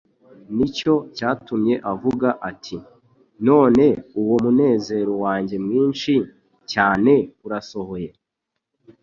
[0.55, 2.77] Nicyo cyatumye avuga ati;
[3.47, 3.85] "None
[4.21, 6.13] uwo munezero wanjye mwinshi
[6.71, 7.13] cyane
[7.45, 8.09] urasohoye,